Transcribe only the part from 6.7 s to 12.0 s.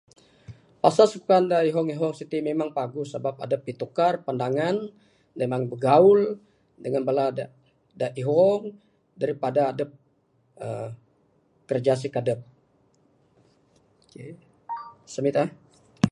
dangan bala da ihong daripada adep uhh kiraja